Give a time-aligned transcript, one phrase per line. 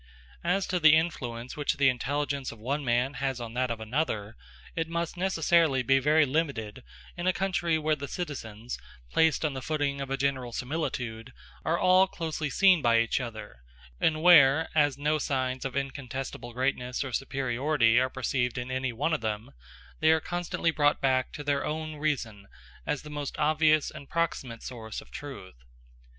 [0.43, 4.35] As to the influence which the intelligence of one man has on that of another,
[4.75, 6.83] it must necessarily be very limited
[7.15, 8.79] in a country where the citizens,
[9.11, 11.31] placed on the footing of a general similitude,
[11.63, 13.61] are all closely seen by each other;
[13.99, 19.13] and where, as no signs of incontestable greatness or superiority are perceived in any one
[19.13, 19.51] of them,
[19.99, 22.47] they are constantly brought back to their own reason
[22.87, 25.57] as the most obvious and proximate source of truth.